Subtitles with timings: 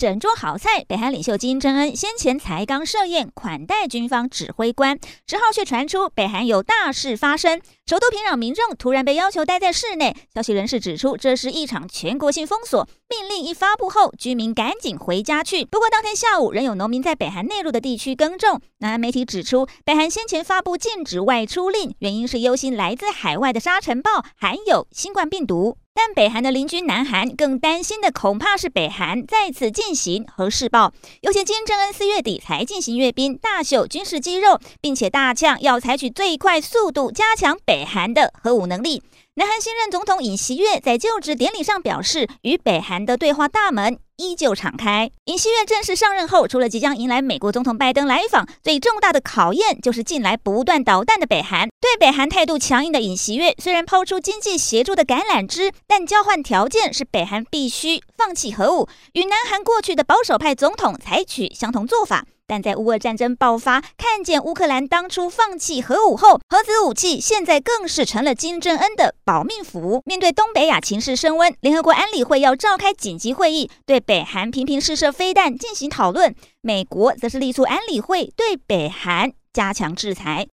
[0.00, 7.60] 整桌好菜，北韩领袖金正恩先前才刚设宴款待军方指挥官，十号却传出北韩有大事发生。
[7.86, 12.88] 首都平壤民众突然被要求待在室内，消息人士指出，这是一场全国性封锁。
[13.10, 15.66] 命令一发布后，居民赶紧回家去。
[15.66, 18.58] 不过当天下午，仍有农民在北韩内陆的地区耕种。
[18.78, 25.76] 南韩媒体指出，北韩先前发布禁止外出令，原因是忧心来自海外的沙尘暴含有新冠病毒。
[26.02, 30.94] 但北韩的邻居南韩更担心的，恐怕是北韩再次进行核试爆。
[31.20, 39.02] 尤其金正恩四月底才进行阅兵，大秀军事肌肉，并且大呛要采取最快速度加强北韩的核武能力。
[39.34, 45.10] 南韩新任总统尹锡悦在就职典礼上表示，与北韩的对话大门依旧敞开。
[45.24, 51.68] 尹锡悦正式上任后，除了即将迎来美国总统拜登来访，最重大的考验就是近来不断捣蛋的北韩。
[51.80, 62.26] 对北韩态度强硬的尹锡悦，虽然抛出经济协助的橄榄枝，但交换条件是北韩必须放弃核武，与南韩过去的保守派总统采取相同做法。
[62.50, 70.02] 但在乌俄战争爆发，看见乌克兰当初放弃核武后，核子武器现在更是成了金正恩的保命符。
[70.04, 76.34] 面对东北亚情势升温，联合国安理会要召开紧急会议，对北韩频频试射飞弹进行讨论。
[76.60, 80.48] 美国则是力促安理会对北韩加强制裁。